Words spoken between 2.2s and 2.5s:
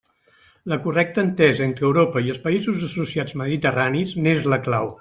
i els